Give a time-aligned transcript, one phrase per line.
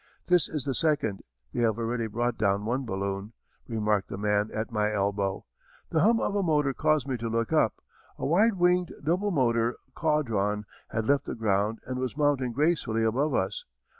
[0.25, 1.21] "This is the second;
[1.53, 3.33] they have already brought down one balloon,"
[3.67, 5.45] remarked the man at my elbow.
[5.91, 7.83] The hum of a motor caused me to look up.
[8.17, 13.35] A wide winged double motor, Caudron, had left the ground and was mounting gracefully above
[13.35, 13.63] us.